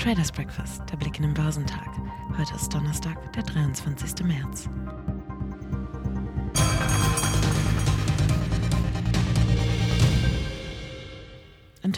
Traders 0.00 0.32
Breakfast, 0.32 0.80
der 0.90 0.96
Blick 0.96 1.18
in 1.18 1.24
den 1.24 1.34
Börsentag. 1.34 1.90
Heute 2.38 2.54
ist 2.54 2.72
Donnerstag, 2.72 3.34
der 3.34 3.42
23. 3.42 4.24
März. 4.24 4.66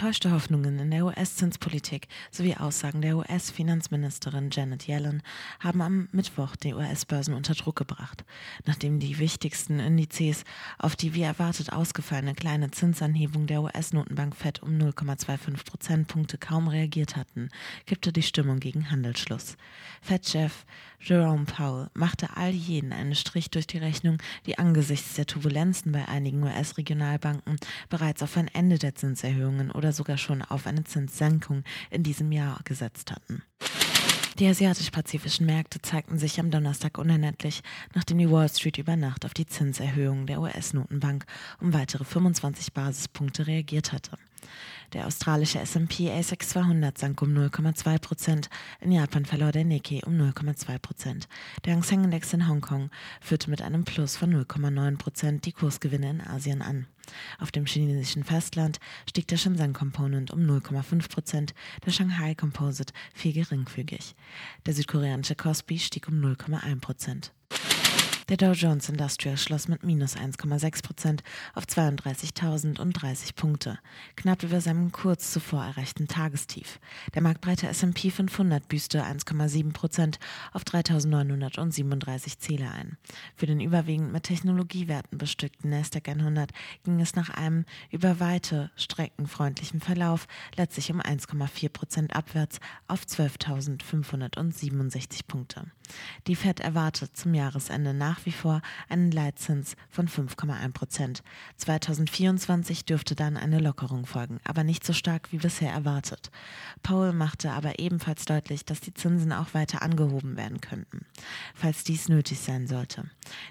Enttäuschte 0.02 0.32
Hoffnungen 0.32 0.80
in 0.80 0.90
der 0.90 1.04
US-Zinspolitik 1.04 2.08
sowie 2.32 2.56
Aussagen 2.56 3.02
der 3.02 3.16
US-Finanzministerin 3.18 4.50
Janet 4.50 4.88
Yellen 4.88 5.22
haben 5.60 5.80
am 5.80 6.08
Mittwoch 6.10 6.56
die 6.56 6.74
US-Börsen 6.74 7.34
unter 7.34 7.54
Druck 7.54 7.76
gebracht, 7.76 8.24
nachdem 8.66 8.98
die 8.98 9.20
wichtigsten 9.20 9.78
Indizes 9.78 10.42
auf 10.76 10.96
die 10.96 11.14
wie 11.14 11.22
erwartet 11.22 11.72
ausgefallene 11.72 12.34
kleine 12.34 12.72
Zinsanhebung 12.72 13.46
der 13.46 13.62
US-Notenbank 13.62 14.34
Fed 14.34 14.60
um 14.60 14.70
0,25 14.70 15.64
Prozentpunkte 15.64 16.36
kaum 16.36 16.66
reagiert 16.66 17.14
hatten, 17.14 17.48
kippte 17.86 18.12
die 18.12 18.24
Stimmung 18.24 18.58
gegen 18.58 18.90
Handelsschluss. 18.90 19.56
Fed-Chef 20.00 20.64
Jerome 20.98 21.44
Powell 21.44 21.90
machte 21.94 22.36
all 22.36 22.50
jenen 22.50 22.92
einen 22.92 23.14
Strich 23.14 23.50
durch 23.50 23.66
die 23.66 23.78
Rechnung, 23.78 24.18
die 24.46 24.58
angesichts 24.58 25.14
der 25.14 25.26
Turbulenzen 25.26 25.92
bei 25.92 26.06
einigen 26.08 26.42
US-Regionalbanken 26.42 27.56
bereits 27.88 28.22
auf 28.22 28.36
ein 28.36 28.48
Ende 28.48 28.78
der 28.78 28.94
Zinserhöhungen 28.94 29.70
oder 29.72 29.91
sogar 29.92 30.18
schon 30.18 30.42
auf 30.42 30.66
eine 30.66 30.84
Zinssenkung 30.84 31.64
in 31.90 32.02
diesem 32.02 32.32
Jahr 32.32 32.60
gesetzt 32.64 33.10
hatten. 33.12 33.42
Die 34.38 34.46
asiatisch-pazifischen 34.48 35.44
Märkte 35.44 35.82
zeigten 35.82 36.18
sich 36.18 36.40
am 36.40 36.50
Donnerstag 36.50 36.96
unerlässlich, 36.96 37.62
nachdem 37.94 38.18
die 38.18 38.30
Wall 38.30 38.48
Street 38.48 38.78
über 38.78 38.96
Nacht 38.96 39.26
auf 39.26 39.34
die 39.34 39.46
Zinserhöhung 39.46 40.26
der 40.26 40.40
US-Notenbank 40.40 41.26
um 41.60 41.74
weitere 41.74 42.04
25 42.04 42.72
Basispunkte 42.72 43.46
reagiert 43.46 43.92
hatte. 43.92 44.16
Der 44.94 45.06
australische 45.06 45.58
S&P 45.60 46.10
ASX 46.10 46.50
200 46.50 46.98
sank 46.98 47.22
um 47.22 47.30
0,2 47.30 47.98
Prozent. 47.98 48.50
In 48.80 48.92
Japan 48.92 49.24
verlor 49.24 49.52
der 49.52 49.64
Nikkei 49.64 50.00
um 50.04 50.14
0,2 50.14 50.78
Prozent. 50.78 51.28
Der 51.64 51.74
Hang 51.74 51.82
Seng 51.82 52.04
Index 52.04 52.32
in 52.32 52.48
Hongkong 52.48 52.90
führte 53.20 53.48
mit 53.48 53.62
einem 53.62 53.84
Plus 53.84 54.16
von 54.16 54.34
0,9 54.34 54.98
Prozent 54.98 55.46
die 55.46 55.52
Kursgewinne 55.52 56.10
in 56.10 56.20
Asien 56.20 56.62
an. 56.62 56.86
Auf 57.38 57.50
dem 57.52 57.66
chinesischen 57.66 58.24
Festland 58.24 58.78
stieg 59.08 59.28
der 59.28 59.36
Shenzhen 59.36 59.72
Component 59.72 60.30
um 60.30 60.40
0,5 60.40 61.08
Prozent, 61.08 61.54
der 61.84 61.90
Shanghai 61.90 62.34
Composite 62.34 62.92
fiel 63.14 63.32
geringfügig. 63.32 64.14
Der 64.66 64.74
südkoreanische 64.74 65.34
Kospi 65.34 65.78
stieg 65.78 66.08
um 66.08 66.14
0,1 66.14 66.80
Prozent. 66.80 67.32
Der 68.32 68.38
Dow 68.38 68.52
Jones 68.52 68.88
Industrial 68.88 69.36
schloss 69.36 69.68
mit 69.68 69.84
minus 69.84 70.16
1,6 70.16 70.82
Prozent 70.82 71.22
auf 71.54 71.64
32.030 71.64 73.34
Punkte, 73.34 73.78
knapp 74.16 74.42
über 74.42 74.62
seinem 74.62 74.90
kurz 74.90 75.34
zuvor 75.34 75.62
erreichten 75.62 76.08
Tagestief. 76.08 76.80
Der 77.14 77.20
marktbreite 77.20 77.68
S&P 77.68 78.10
500 78.10 78.66
büßte 78.68 79.04
1,7 79.04 79.74
Prozent 79.74 80.18
auf 80.54 80.62
3.937 80.62 82.38
Ziele 82.38 82.70
ein. 82.70 82.96
Für 83.36 83.44
den 83.44 83.60
überwiegend 83.60 84.14
mit 84.14 84.22
Technologiewerten 84.22 85.18
bestückten 85.18 85.68
Nasdaq 85.68 86.08
100 86.08 86.52
ging 86.84 87.02
es 87.02 87.14
nach 87.14 87.28
einem 87.28 87.66
über 87.90 88.18
weite 88.18 88.70
Strecken 88.76 89.26
freundlichen 89.26 89.82
Verlauf 89.82 90.26
letztlich 90.56 90.90
um 90.90 91.02
1,4 91.02 91.68
Prozent 91.68 92.16
abwärts 92.16 92.60
auf 92.88 93.02
12.567 93.02 95.26
Punkte. 95.28 95.66
Die 96.26 96.36
Fed 96.36 96.60
erwartet 96.60 97.16
zum 97.16 97.34
Jahresende 97.34 97.92
nach 97.92 98.21
wie 98.26 98.32
vor 98.32 98.62
einen 98.88 99.10
Leitzins 99.10 99.76
von 99.90 100.08
5,1 100.08 100.72
Prozent. 100.72 101.22
2024 101.56 102.84
dürfte 102.84 103.14
dann 103.14 103.36
eine 103.36 103.58
Lockerung 103.58 104.06
folgen, 104.06 104.40
aber 104.44 104.64
nicht 104.64 104.84
so 104.84 104.92
stark 104.92 105.32
wie 105.32 105.38
bisher 105.38 105.72
erwartet. 105.72 106.30
Paul 106.82 107.12
machte 107.12 107.50
aber 107.52 107.78
ebenfalls 107.78 108.24
deutlich, 108.24 108.64
dass 108.64 108.80
die 108.80 108.94
Zinsen 108.94 109.32
auch 109.32 109.54
weiter 109.54 109.82
angehoben 109.82 110.36
werden 110.36 110.60
könnten, 110.60 111.06
falls 111.54 111.84
dies 111.84 112.08
nötig 112.08 112.40
sein 112.40 112.66
sollte. 112.66 113.04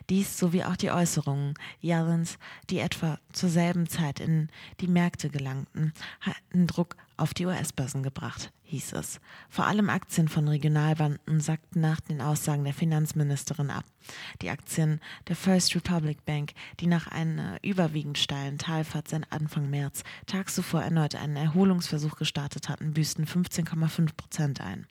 Dies 0.10 0.38
sowie 0.38 0.64
auch 0.64 0.76
die 0.76 0.92
Äußerungen 0.92 1.54
Yellens, 1.82 2.38
die 2.70 2.80
etwa 2.80 3.20
zur 3.32 3.50
selben 3.50 3.88
Zeit 3.88 4.20
in 4.20 4.50
die 4.80 4.88
Märkte 4.88 5.30
gelangten, 5.30 5.94
hatten 6.20 6.68
Druck 6.68 6.96
auf 7.18 7.34
die 7.34 7.46
US-Börsen 7.46 8.04
gebracht, 8.04 8.52
hieß 8.72 8.94
es. 8.94 9.20
Vor 9.50 9.68
allem 9.68 9.90
Aktien 9.90 10.30
von 10.30 10.48
Regionalbanken 10.48 11.42
sackten 11.42 11.82
nach 11.82 12.00
den 12.00 12.22
Aussagen 12.22 12.64
der 12.64 12.74
Finanzministerin 12.74 13.70
ab. 13.70 13.84
Die 14.42 14.50
Aktien 14.50 15.02
der 15.28 15.36
First 15.36 15.76
Republic 15.76 16.26
Bank, 16.26 16.54
die 16.80 16.88
nach 16.88 17.08
einer 17.08 17.60
überwiegend 17.64 18.18
steilen 18.18 18.58
Talfahrt 18.58 19.10
seit 19.10 19.32
Anfang 19.32 19.70
März 19.70 20.04
tags 20.26 20.56
zuvor 20.56 20.82
erneut 20.82 21.16
einen 21.16 21.36
Erholungsversuch 21.36 22.16
gestartet 22.16 22.70
hatten, 22.70 22.94
büßten 22.94 23.26
15,5 23.26 24.16
Prozent 24.16 24.62
ein. 24.62 24.88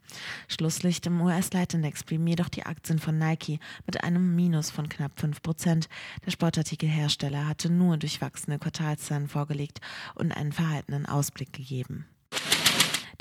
Schlusslicht 0.47 1.07
im 1.07 1.19
US-Leitindex 1.19 2.03
blieben 2.03 2.27
jedoch 2.27 2.49
die 2.49 2.65
Aktien 2.65 2.99
von 2.99 3.17
Nike 3.17 3.59
mit 3.85 4.03
einem 4.03 4.35
Minus 4.35 4.69
von 4.69 4.87
knapp 4.89 5.19
5 5.19 5.41
Prozent. 5.41 5.89
Der 6.25 6.31
Sportartikelhersteller 6.31 7.47
hatte 7.47 7.69
nur 7.69 7.97
durchwachsene 7.97 8.59
Quartalszahlen 8.59 9.27
vorgelegt 9.27 9.81
und 10.15 10.31
einen 10.31 10.51
verhaltenen 10.51 11.07
Ausblick 11.07 11.51
gegeben. 11.51 12.05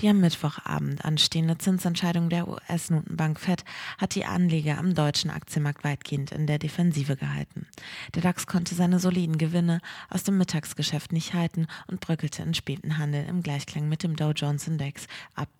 Die 0.00 0.08
am 0.08 0.20
Mittwochabend 0.20 1.04
anstehende 1.04 1.58
Zinsentscheidung 1.58 2.30
der 2.30 2.48
US-Notenbank 2.48 3.38
Fed 3.38 3.66
hat 3.98 4.14
die 4.14 4.24
Anleger 4.24 4.78
am 4.78 4.94
deutschen 4.94 5.30
Aktienmarkt 5.30 5.84
weitgehend 5.84 6.32
in 6.32 6.46
der 6.46 6.58
Defensive 6.58 7.16
gehalten. 7.16 7.66
Der 8.14 8.22
DAX 8.22 8.46
konnte 8.46 8.74
seine 8.74 8.98
soliden 8.98 9.36
Gewinne 9.36 9.82
aus 10.08 10.24
dem 10.24 10.38
Mittagsgeschäft 10.38 11.12
nicht 11.12 11.34
halten 11.34 11.66
und 11.86 12.00
bröckelte 12.00 12.42
in 12.42 12.54
späten 12.54 12.96
Handel 12.96 13.26
im 13.26 13.42
Gleichklang 13.42 13.90
mit 13.90 14.02
dem 14.02 14.16
Dow 14.16 14.30
Jones 14.30 14.66
Index 14.66 15.06
ab. 15.34 15.50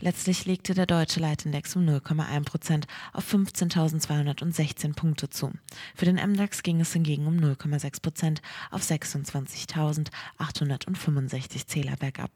Letztlich 0.00 0.46
legte 0.46 0.72
der 0.72 0.86
deutsche 0.86 1.20
Leitindex 1.20 1.76
um 1.76 1.86
0,1 1.86 2.44
Prozent 2.44 2.86
auf 3.12 3.30
15.216 3.30 4.94
Punkte 4.94 5.28
zu. 5.28 5.52
Für 5.94 6.06
den 6.06 6.16
MDAX 6.16 6.62
ging 6.62 6.80
es 6.80 6.94
hingegen 6.94 7.26
um 7.26 7.36
0,6 7.36 8.00
Prozent 8.00 8.40
auf 8.70 8.80
26.865 8.82 11.66
Zähler 11.66 11.96
bergab. 11.96 12.30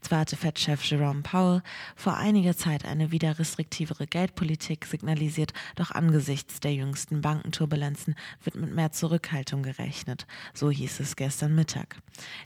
Zwar 0.00 0.20
hatte 0.20 0.36
Fed-Chef 0.36 0.82
Jerome 0.84 1.22
Powell 1.22 1.62
vor 1.96 2.16
einiger 2.16 2.56
Zeit 2.56 2.84
eine 2.84 3.10
wieder 3.10 3.38
restriktivere 3.38 4.06
Geldpolitik 4.06 4.84
signalisiert, 4.84 5.52
doch 5.76 5.90
angesichts 5.90 6.60
der 6.60 6.74
jüngsten 6.74 7.20
Bankenturbulenzen 7.20 8.14
wird 8.42 8.56
mit 8.56 8.74
mehr 8.74 8.92
Zurückhaltung 8.92 9.62
gerechnet. 9.62 10.26
So 10.54 10.70
hieß 10.70 11.00
es 11.00 11.16
gestern 11.16 11.54
Mittag. 11.54 11.96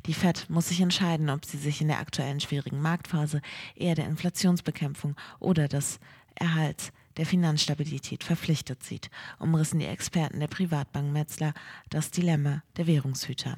Die 0.07 0.15
Fed 0.15 0.49
muss 0.51 0.69
sich 0.69 0.81
entscheiden, 0.81 1.31
ob 1.31 1.45
sie 1.45 1.59
sich 1.59 1.81
in 1.81 1.89
der 1.89 2.01
aktuellen 2.01 2.41
schwierigen 2.41 2.81
Marktphase 2.81 3.41
eher 3.75 3.95
der 3.95 4.07
Inflationsbekämpfung 4.07 5.17
oder 5.39 5.69
des 5.69 5.99
Erhalts 6.35 6.93
der 7.17 7.27
Finanzstabilität 7.27 8.25
verpflichtet 8.25 8.83
sieht, 8.83 9.11
umrissen 9.39 9.79
die 9.79 9.87
Experten 9.87 10.41
der 10.41 10.49
Privatbank 10.49 11.13
Metzler 11.13 11.55
das 11.89 12.11
Dilemma 12.11 12.63
der 12.77 12.87
Währungshüter. 12.87 13.57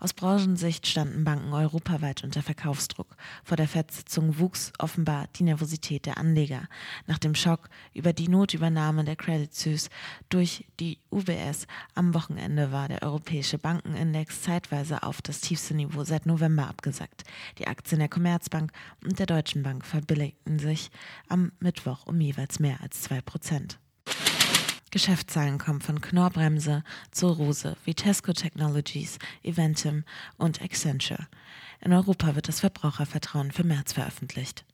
Aus 0.00 0.12
Branchensicht 0.12 0.86
standen 0.86 1.24
Banken 1.24 1.52
europaweit 1.52 2.24
unter 2.24 2.42
Verkaufsdruck. 2.42 3.16
Vor 3.44 3.56
der 3.56 3.68
FED-Sitzung 3.68 4.38
wuchs 4.38 4.72
offenbar 4.78 5.26
die 5.36 5.44
Nervosität 5.44 6.06
der 6.06 6.18
Anleger. 6.18 6.68
Nach 7.06 7.18
dem 7.18 7.34
Schock 7.34 7.68
über 7.94 8.12
die 8.12 8.28
Notübernahme 8.28 9.04
der 9.04 9.16
Credit 9.16 9.54
Suisse 9.54 9.90
durch 10.28 10.64
die 10.80 10.98
UBS 11.10 11.66
am 11.94 12.14
Wochenende 12.14 12.72
war 12.72 12.88
der 12.88 13.02
europäische 13.02 13.58
Bankenindex 13.58 14.42
zeitweise 14.42 15.02
auf 15.02 15.22
das 15.22 15.40
tiefste 15.40 15.74
Niveau 15.74 16.04
seit 16.04 16.26
November 16.26 16.68
abgesackt. 16.68 17.24
Die 17.58 17.66
Aktien 17.66 17.98
der 17.98 18.08
Commerzbank 18.08 18.72
und 19.04 19.18
der 19.18 19.26
Deutschen 19.26 19.62
Bank 19.62 19.84
verbilligten 19.84 20.58
sich 20.58 20.90
am 21.28 21.52
Mittwoch 21.60 22.06
um 22.06 22.20
jeweils 22.20 22.58
mehr 22.60 22.80
als 22.82 23.02
zwei 23.02 23.20
Prozent. 23.20 23.78
Geschäftszahlen 24.90 25.58
kommen 25.58 25.80
von 25.80 26.00
Knorr-Bremse, 26.00 26.82
Zorose, 27.10 27.76
Vitesco 27.84 28.32
Technologies, 28.32 29.18
Eventim 29.42 30.04
und 30.36 30.62
Accenture. 30.62 31.26
In 31.80 31.92
Europa 31.92 32.34
wird 32.34 32.48
das 32.48 32.60
Verbrauchervertrauen 32.60 33.52
für 33.52 33.64
März 33.64 33.92
veröffentlicht. 33.92 34.64